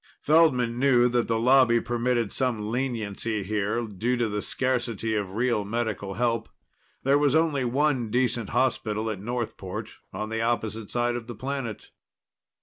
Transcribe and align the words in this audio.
Feldman 0.19 0.79
knew 0.79 1.07
that 1.09 1.27
the 1.27 1.37
Lobby 1.39 1.79
permitted 1.79 2.33
some 2.33 2.71
leniency 2.71 3.43
here, 3.43 3.83
due 3.85 4.17
to 4.17 4.27
the 4.27 4.41
scarcity 4.41 5.13
of 5.13 5.33
real 5.35 5.63
medical 5.63 6.15
help. 6.15 6.49
There 7.03 7.19
was 7.19 7.35
only 7.35 7.65
one 7.65 8.09
decent 8.09 8.49
hospital 8.49 9.11
at 9.11 9.19
Northport, 9.21 9.91
on 10.11 10.29
the 10.29 10.41
opposite 10.41 10.89
side 10.89 11.15
of 11.15 11.27
the 11.27 11.35
planet. 11.35 11.91